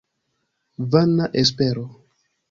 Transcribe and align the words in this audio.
Vana 0.95 1.29
espero! 1.43 1.85